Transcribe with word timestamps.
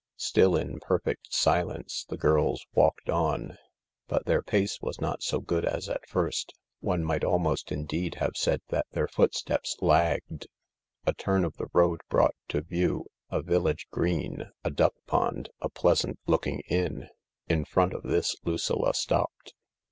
Still 0.17 0.55
in 0.55 0.79
perfect 0.79 1.31
silence 1.31 2.05
the 2.09 2.17
girls 2.17 2.65
walked 2.73 3.07
on. 3.07 3.59
But 4.07 4.25
their 4.25 4.41
pace 4.41 4.81
was 4.81 4.99
not 4.99 5.21
so 5.21 5.39
good 5.39 5.63
as 5.63 5.87
at 5.89 6.07
first— 6.09 6.55
one 6.79 7.03
might 7.03 7.23
almost 7.23 7.71
indeed 7.71 8.15
have 8.15 8.31
said 8.35 8.63
that 8.69 8.87
their 8.93 9.07
footsteps 9.07 9.75
lagged. 9.79 10.47
A 11.05 11.13
turn 11.13 11.45
of 11.45 11.57
the 11.57 11.67
road 11.71 12.01
brought 12.09 12.33
to 12.47 12.61
view 12.61 13.05
a 13.29 13.43
village 13.43 13.85
green, 13.91 14.49
a 14.63 14.71
duck 14.71 14.95
pond, 15.05 15.49
a 15.61 15.69
pleasant 15.69 16.17
looking 16.25 16.61
inn. 16.61 17.07
In 17.47 17.63
front 17.63 17.93
of 17.93 18.01
this 18.01 18.35
Lucilla 18.43 18.95
stopped. 18.95 19.53